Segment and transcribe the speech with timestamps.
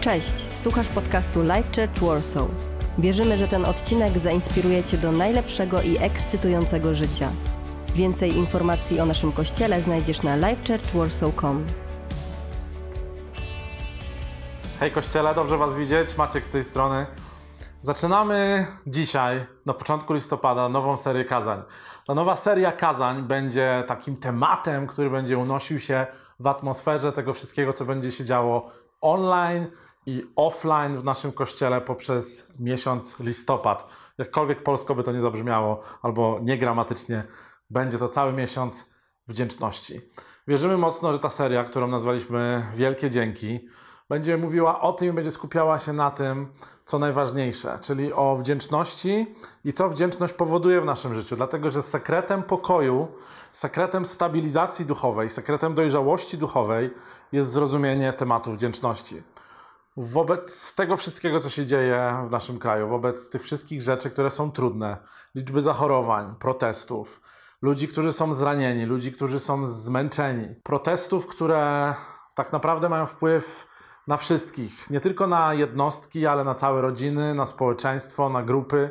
[0.00, 2.48] Cześć, słuchasz podcastu Life Church Warsaw.
[2.98, 7.30] Wierzymy, że ten odcinek zainspiruje Cię do najlepszego i ekscytującego życia.
[7.94, 11.66] Więcej informacji o naszym kościele znajdziesz na lifechurchwarsaw.com.
[14.80, 17.06] Hej Kościele, dobrze Was widzieć, Maciek z tej strony.
[17.82, 21.62] Zaczynamy dzisiaj, na początku listopada, nową serię kazań.
[22.06, 26.06] Ta nowa seria kazań będzie takim tematem, który będzie unosił się
[26.40, 28.70] w atmosferze tego wszystkiego, co będzie się działo
[29.00, 29.66] online
[30.06, 33.88] i offline w naszym kościele poprzez miesiąc listopad.
[34.18, 37.22] Jakkolwiek polsko by to nie zabrzmiało, albo niegramatycznie,
[37.70, 38.90] będzie to cały miesiąc
[39.28, 40.00] wdzięczności.
[40.48, 43.68] Wierzymy mocno, że ta seria, którą nazwaliśmy Wielkie Dzięki,
[44.08, 46.52] będzie mówiła o tym i będzie skupiała się na tym,
[46.86, 51.36] co najważniejsze, czyli o wdzięczności i co wdzięczność powoduje w naszym życiu.
[51.36, 53.08] Dlatego, że sekretem pokoju,
[53.52, 56.90] sekretem stabilizacji duchowej, sekretem dojrzałości duchowej
[57.32, 59.22] jest zrozumienie tematu wdzięczności.
[60.00, 64.50] Wobec tego wszystkiego, co się dzieje w naszym kraju, wobec tych wszystkich rzeczy, które są
[64.52, 64.96] trudne,
[65.34, 67.20] liczby zachorowań, protestów,
[67.62, 71.94] ludzi, którzy są zranieni, ludzi, którzy są zmęczeni, protestów, które
[72.34, 73.68] tak naprawdę mają wpływ
[74.06, 78.90] na wszystkich, nie tylko na jednostki, ale na całe rodziny, na społeczeństwo, na grupy,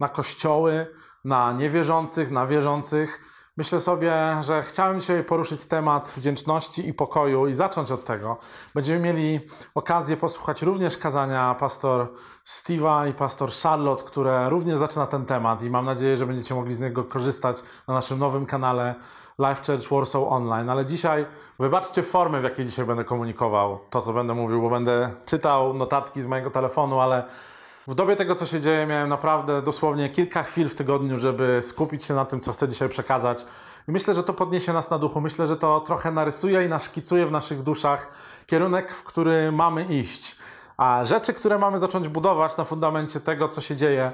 [0.00, 0.86] na kościoły,
[1.24, 3.31] na niewierzących, na wierzących.
[3.56, 8.36] Myślę sobie, że chciałem dzisiaj poruszyć temat wdzięczności i pokoju i zacząć od tego.
[8.74, 9.40] Będziemy mieli
[9.74, 12.06] okazję posłuchać również kazania pastor
[12.46, 16.74] Steve'a i pastor Charlotte, które również zaczyna ten temat i mam nadzieję, że będziecie mogli
[16.74, 18.94] z niego korzystać na naszym nowym kanale
[19.38, 20.70] Life Church Warsaw Online.
[20.70, 21.26] Ale dzisiaj
[21.58, 26.20] wybaczcie formę, w jakiej dzisiaj będę komunikował to, co będę mówił, bo będę czytał notatki
[26.20, 27.24] z mojego telefonu, ale
[27.86, 32.04] w dobie tego, co się dzieje, miałem naprawdę dosłownie kilka chwil w tygodniu, żeby skupić
[32.04, 33.46] się na tym, co chcę dzisiaj przekazać.
[33.88, 35.20] I myślę, że to podniesie nas na duchu.
[35.20, 38.08] Myślę, że to trochę narysuje i naszkicuje w naszych duszach
[38.46, 40.36] kierunek, w który mamy iść.
[40.76, 44.12] A rzeczy, które mamy zacząć budować na fundamencie tego, co się dzieje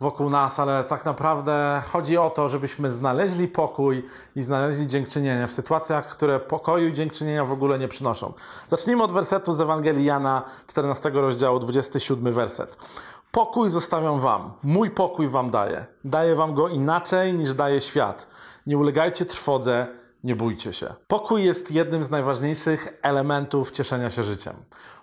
[0.00, 5.52] wokół nas, ale tak naprawdę chodzi o to, żebyśmy znaleźli pokój i znaleźli dziękczynienie w
[5.52, 8.32] sytuacjach, które pokoju i dziękczynienia w ogóle nie przynoszą.
[8.66, 12.76] Zacznijmy od wersetu z Ewangelii Jana 14 rozdziału, 27 werset.
[13.32, 15.86] Pokój zostawiam wam, mój pokój wam daję.
[16.04, 18.28] Daję wam go inaczej niż daje świat.
[18.66, 19.86] Nie ulegajcie trwodze,
[20.24, 20.94] nie bójcie się.
[21.06, 24.54] Pokój jest jednym z najważniejszych elementów cieszenia się życiem.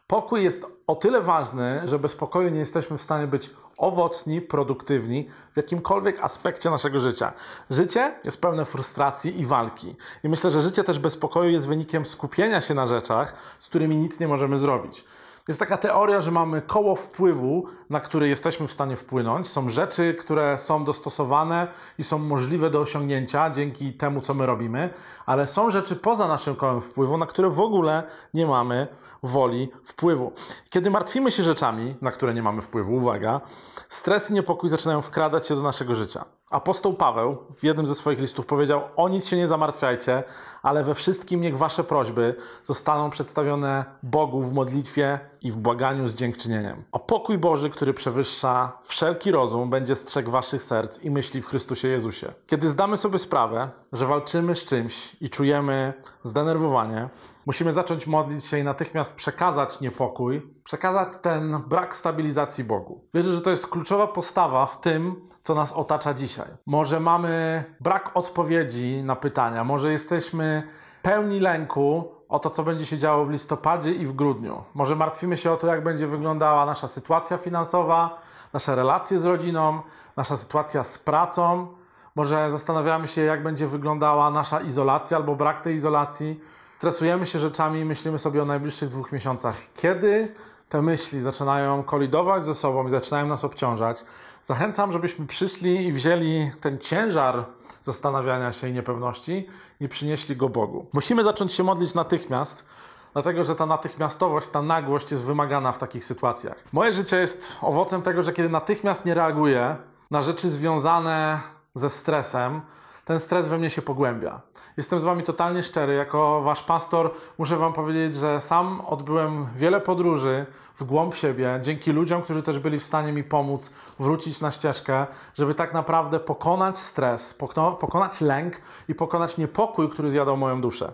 [0.08, 3.50] Pokój jest o tyle ważny, że bez pokoju nie jesteśmy w stanie być
[3.82, 7.34] owocni, produktywni w jakimkolwiek aspekcie naszego życia.
[7.70, 9.96] Życie jest pełne frustracji i walki.
[10.24, 13.98] I myślę, że życie też bez pokoju jest wynikiem skupienia się na rzeczach, z którymi
[13.98, 15.06] nic nie możemy zrobić.
[15.48, 19.48] Jest taka teoria, że mamy koło wpływu, na które jesteśmy w stanie wpłynąć.
[19.48, 21.68] Są rzeczy, które są dostosowane
[21.98, 24.90] i są możliwe do osiągnięcia dzięki temu, co my robimy,
[25.26, 28.04] ale są rzeczy poza naszym kołem wpływu, na które w ogóle
[28.34, 28.88] nie mamy
[29.24, 30.32] woli wpływu.
[30.70, 33.42] Kiedy martwimy się rzeczami, na które nie mamy wpływu, uwaga,
[33.90, 36.26] stres i niepokój zaczynają wkradać się do naszego życia.
[36.52, 40.24] Apostoł Paweł w jednym ze swoich listów powiedział: O nic się nie zamartwiajcie,
[40.64, 46.16] ale we wszystkim niech wasze prośby zostaną przedstawione Bogu w modlitwie i w błaganiu z
[46.16, 46.84] dziękczynieniem.
[46.92, 51.88] A pokój Boży, który przewyższa wszelki rozum, będzie strzegł waszych serc i myśli w Chrystusie
[51.88, 52.34] Jezusie.
[52.48, 57.10] Kiedy zdamy sobie sprawę, że walczymy z czymś i czujemy zdenerwowanie,
[57.46, 63.02] musimy zacząć modlić się i natychmiast przekazać niepokój, przekazać ten brak stabilizacji Bogu.
[63.14, 66.41] Wierzę, że to jest kluczowa postawa w tym, co nas otacza dzisiaj.
[66.66, 70.64] Może mamy brak odpowiedzi na pytania, może jesteśmy
[71.02, 74.64] pełni lęku o to, co będzie się działo w listopadzie i w grudniu.
[74.74, 78.22] Może martwimy się o to, jak będzie wyglądała nasza sytuacja finansowa,
[78.54, 79.82] nasze relacje z rodziną,
[80.18, 81.68] nasza sytuacja z pracą.
[82.16, 86.40] Może zastanawiamy się, jak będzie wyglądała nasza izolacja albo brak tej izolacji.
[86.78, 89.56] Stresujemy się rzeczami i myślimy sobie o najbliższych dwóch miesiącach.
[89.76, 90.36] Kiedy
[90.72, 94.06] te myśli zaczynają kolidować ze sobą i zaczynają nas obciążać,
[94.46, 97.46] zachęcam, żebyśmy przyszli i wzięli ten ciężar
[97.82, 99.48] zastanawiania się i niepewności
[99.80, 100.86] i przynieśli go Bogu.
[100.94, 102.66] Musimy zacząć się modlić natychmiast,
[103.14, 106.56] dlatego że ta natychmiastowość, ta nagłość jest wymagana w takich sytuacjach.
[106.74, 109.76] Moje życie jest owocem tego, że kiedy natychmiast nie reaguję
[110.12, 111.40] na rzeczy związane
[111.76, 112.62] ze stresem,
[113.06, 114.42] ten stres we mnie się pogłębia.
[114.78, 115.94] Jestem z Wami totalnie szczery.
[115.94, 120.46] Jako Wasz pastor muszę Wam powiedzieć, że sam odbyłem wiele podróży
[120.76, 125.08] w głąb siebie, dzięki ludziom, którzy też byli w stanie mi pomóc wrócić na ścieżkę,
[125.36, 127.34] żeby tak naprawdę pokonać stres,
[127.80, 130.94] pokonać lęk i pokonać niepokój, który zjadał moją duszę.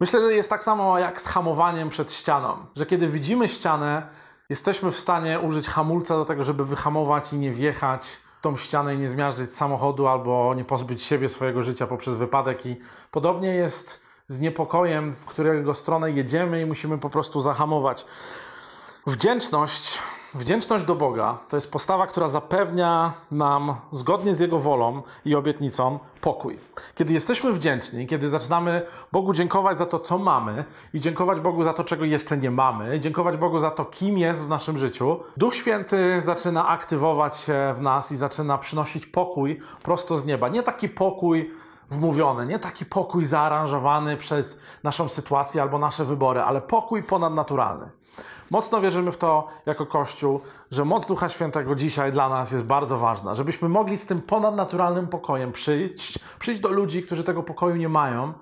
[0.00, 4.08] Myślę, że jest tak samo jak z hamowaniem przed ścianą, że kiedy widzimy ścianę,
[4.48, 8.98] jesteśmy w stanie użyć hamulca do tego, żeby wyhamować i nie wjechać tą ścianę i
[8.98, 12.76] nie zmiażdżyć samochodu albo nie pozbyć siebie swojego życia poprzez wypadek i
[13.10, 18.06] podobnie jest z niepokojem, w którego stronę jedziemy i musimy po prostu zahamować.
[19.06, 19.98] Wdzięczność,
[20.34, 25.98] wdzięczność do Boga to jest postawa, która zapewnia nam zgodnie z Jego wolą i obietnicą
[26.20, 26.58] pokój.
[26.94, 28.82] Kiedy jesteśmy wdzięczni, kiedy zaczynamy
[29.12, 30.64] Bogu dziękować za to, co mamy
[30.94, 34.44] i dziękować Bogu za to, czego jeszcze nie mamy, dziękować Bogu za to, kim jest
[34.44, 40.18] w naszym życiu, Duch Święty zaczyna aktywować się w nas i zaczyna przynosić pokój prosto
[40.18, 40.48] z nieba.
[40.48, 41.50] Nie taki pokój
[41.90, 47.90] wmówiony, nie taki pokój zaaranżowany przez naszą sytuację albo nasze wybory, ale pokój ponadnaturalny.
[48.50, 50.40] Mocno wierzymy w to jako Kościół,
[50.70, 55.08] że moc Ducha Świętego dzisiaj dla nas jest bardzo ważna, żebyśmy mogli z tym ponadnaturalnym
[55.08, 58.32] pokojem przyjść, przyjść do ludzi, którzy tego pokoju nie mają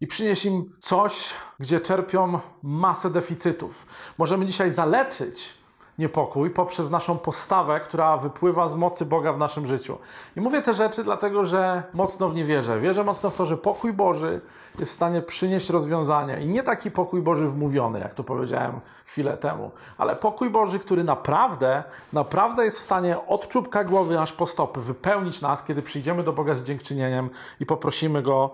[0.00, 3.86] i przynieść im coś, gdzie czerpią masę deficytów.
[4.18, 5.59] Możemy dzisiaj zaleczyć
[6.00, 9.98] niepokój poprzez naszą postawę, która wypływa z mocy Boga w naszym życiu.
[10.36, 12.80] I mówię te rzeczy dlatego, że mocno w nie wierzę.
[12.80, 14.40] Wierzę mocno w to, że pokój Boży
[14.78, 16.38] jest w stanie przynieść rozwiązania.
[16.38, 21.04] I nie taki pokój Boży wmówiony, jak to powiedziałem chwilę temu, ale pokój Boży, który
[21.04, 26.22] naprawdę, naprawdę jest w stanie od czubka głowy aż po stopy wypełnić nas, kiedy przyjdziemy
[26.22, 27.30] do Boga z dziękczynieniem
[27.60, 28.50] i poprosimy Go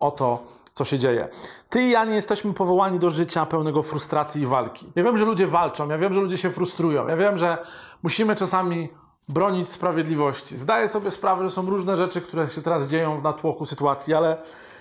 [0.00, 0.42] o to,
[0.78, 1.28] co się dzieje.
[1.70, 4.86] Ty i ja nie jesteśmy powołani do życia pełnego frustracji i walki.
[4.94, 7.58] Ja wiem, że ludzie walczą, ja wiem, że ludzie się frustrują, ja wiem, że
[8.02, 8.88] musimy czasami
[9.28, 10.56] bronić sprawiedliwości.
[10.56, 14.36] Zdaję sobie sprawę, że są różne rzeczy, które się teraz dzieją na tłoku sytuacji, ale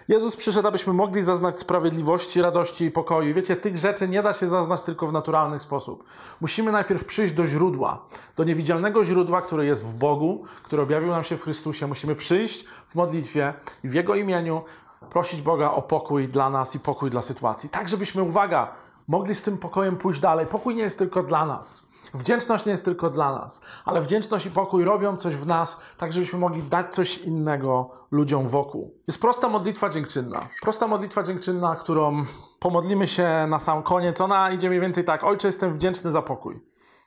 [0.08, 3.34] Jezus przyszedł, abyśmy mogli zaznać sprawiedliwości, radości i pokoju.
[3.34, 6.04] Wiecie, tych rzeczy nie da się zaznać tylko w naturalny sposób.
[6.42, 8.06] Musimy najpierw przyjść do źródła,
[8.36, 11.88] do niewidzialnego źródła, które jest w Bogu, który objawił nam się w Chrystusie.
[11.88, 13.54] Musimy przyjść w modlitwie
[13.84, 14.62] i w Jego imieniu
[15.10, 17.70] prosić Boga o pokój dla nas i pokój dla sytuacji.
[17.70, 18.72] Tak, żebyśmy, uwaga,
[19.08, 20.46] mogli z tym pokojem pójść dalej.
[20.46, 21.88] Pokój nie jest tylko dla nas.
[22.14, 26.14] Wdzięczność nie jest tylko dla nas, ale wdzięczność i pokój robią coś w nas, tak
[26.14, 28.94] żebyśmy mogli dać coś innego ludziom wokół.
[29.08, 30.40] Jest prosta modlitwa dziękczynna.
[30.62, 32.26] Prosta modlitwa dziękczynna, którą
[32.60, 34.22] pomodlimy się na sam koniec.
[34.22, 36.60] Ona idzie mniej więcej tak: Ojcze, jestem wdzięczny za pokój.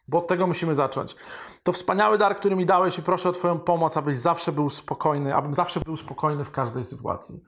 [0.09, 1.17] Bo od tego musimy zacząć.
[1.63, 5.35] To wspaniały dar, który mi dałeś i proszę o Twoją pomoc, abyś zawsze był spokojny,
[5.35, 7.41] abym zawsze był spokojny w każdej sytuacji.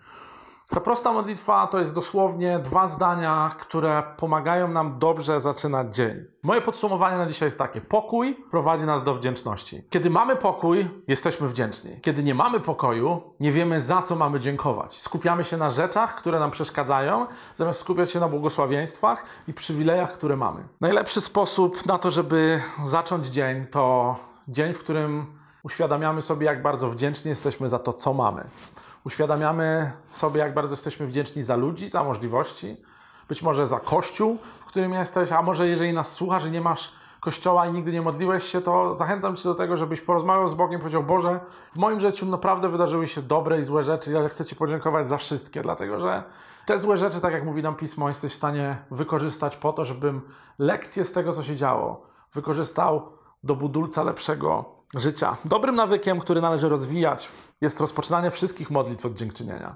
[0.69, 6.25] Ta prosta modlitwa to jest dosłownie dwa zdania, które pomagają nam dobrze zaczynać dzień.
[6.43, 9.83] Moje podsumowanie na dzisiaj jest takie: pokój prowadzi nas do wdzięczności.
[9.91, 12.01] Kiedy mamy pokój, jesteśmy wdzięczni.
[12.01, 15.03] Kiedy nie mamy pokoju, nie wiemy za co mamy dziękować.
[15.03, 17.27] Skupiamy się na rzeczach, które nam przeszkadzają,
[17.57, 20.65] zamiast skupiać się na błogosławieństwach i przywilejach, które mamy.
[20.81, 24.17] Najlepszy sposób na to, żeby zacząć dzień, to
[24.49, 25.27] dzień, w którym
[25.63, 28.45] uświadamiamy sobie, jak bardzo wdzięczni jesteśmy za to, co mamy
[29.05, 32.77] uświadamiamy sobie, jak bardzo jesteśmy wdzięczni za ludzi, za możliwości,
[33.29, 36.93] być może za kościół, w którym jesteś, a może jeżeli nas słuchasz i nie masz
[37.21, 40.81] kościoła i nigdy nie modliłeś się, to zachęcam Cię do tego, żebyś porozmawiał z Bogiem
[40.81, 41.41] powiedział: Boże,
[41.73, 45.17] w moim życiu naprawdę wydarzyły się dobre i złe rzeczy, ale chcę Ci podziękować za
[45.17, 46.23] wszystkie, dlatego że
[46.67, 50.21] te złe rzeczy, tak jak mówi nam Pismo, jesteś w stanie wykorzystać po to, żebym
[50.59, 53.13] lekcje z tego, co się działo, wykorzystał
[53.45, 55.37] do budulca lepszego życia.
[55.45, 57.29] Dobrym nawykiem, który należy rozwijać,
[57.61, 59.75] jest rozpoczynanie wszystkich modlitw od dziękczynienia.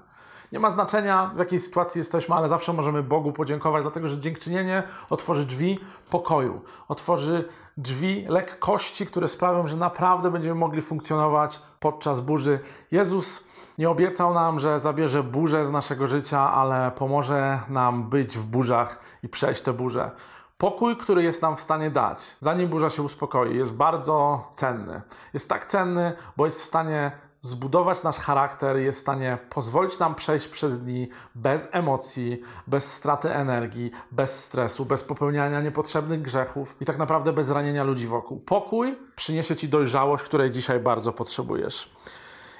[0.51, 4.83] Nie ma znaczenia, w jakiej sytuacji jesteśmy, ale zawsze możemy Bogu podziękować, dlatego że dziękczynienie
[5.09, 5.79] otworzy drzwi
[6.09, 12.59] pokoju, otworzy drzwi lekkości, które sprawią, że naprawdę będziemy mogli funkcjonować podczas burzy.
[12.91, 13.43] Jezus
[13.77, 18.99] nie obiecał nam, że zabierze burzę z naszego życia, ale pomoże nam być w burzach
[19.23, 20.11] i przejść te burze.
[20.57, 25.01] Pokój, który jest nam w stanie dać, zanim burza się uspokoi, jest bardzo cenny.
[25.33, 27.11] Jest tak cenny, bo jest w stanie
[27.41, 33.33] zbudować nasz charakter, jest w stanie pozwolić nam przejść przez dni bez emocji, bez straty
[33.33, 38.39] energii, bez stresu, bez popełniania niepotrzebnych grzechów i tak naprawdę bez ranienia ludzi wokół.
[38.39, 41.95] Pokój przyniesie Ci dojrzałość, której dzisiaj bardzo potrzebujesz.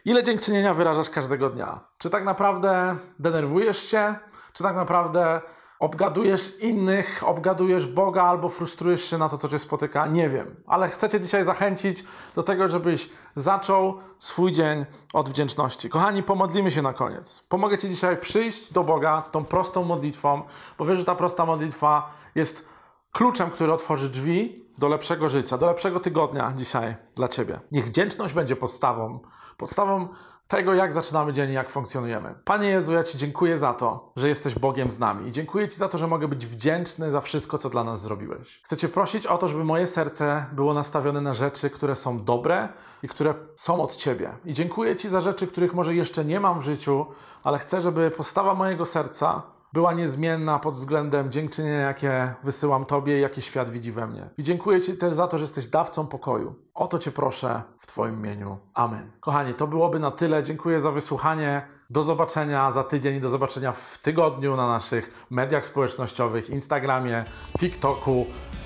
[0.06, 1.80] Ile dziękczynienia wyrażasz każdego dnia?
[1.98, 4.16] Czy tak naprawdę denerwujesz się?
[4.54, 5.42] Czy tak naprawdę
[5.79, 10.55] obgadujesz innych, obgadujesz Boga albo frustrujesz się na to, co cię spotyka, nie wiem.
[10.67, 12.03] Ale chcę cię dzisiaj zachęcić
[12.36, 15.89] do tego, żebyś zaczął swój dzień od wdzięczności.
[15.89, 17.43] Kochani, pomodlimy się na koniec.
[17.50, 20.41] Pomogę ci dzisiaj przyjść do Boga tą prostą modlitwą,
[20.77, 22.65] bo wiesz, że ta prosta modlitwa jest
[23.12, 27.60] kluczem, który otworzy drzwi do lepszego życia, do lepszego tygodnia dzisiaj dla ciebie.
[27.72, 29.19] Niech wdzięczność będzie podstawą,
[29.57, 30.07] podstawą
[30.48, 32.36] tego, jak zaczynamy dzień i jak funkcjonujemy.
[32.46, 35.27] Panie Jezu, ja Ci dziękuję za to, że jesteś Bogiem z nami.
[35.27, 38.62] I dziękuję Ci za to, że mogę być wdzięczny za wszystko, co dla nas zrobiłeś.
[38.63, 42.70] Chcę Cię prosić o to, żeby moje serce było nastawione na rzeczy, które są dobre
[43.04, 44.30] i które są od Ciebie.
[44.46, 47.06] I dziękuję Ci za rzeczy, których może jeszcze nie mam w życiu,
[47.44, 49.42] ale chcę, żeby postawa mojego serca
[49.74, 54.29] była niezmienna pod względem dziękczynienia, jakie wysyłam Tobie i jakie świat widzi we mnie.
[54.38, 56.55] I dziękuję Ci też za to, że jesteś dawcą pokoju.
[56.74, 58.57] O to Cię proszę w Twoim imieniu.
[58.74, 59.12] Amen.
[59.19, 60.43] Kochani, to byłoby na tyle.
[60.43, 61.67] Dziękuję za wysłuchanie.
[61.89, 67.24] Do zobaczenia za tydzień i do zobaczenia w tygodniu na naszych mediach społecznościowych, Instagramie,
[67.59, 68.25] TikToku,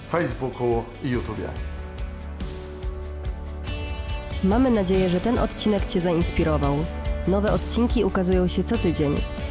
[0.10, 1.50] Facebooku i YouTubie.
[4.44, 6.76] Mamy nadzieję, że ten odcinek Cię zainspirował.
[7.28, 9.16] Nowe odcinki ukazują się co tydzień.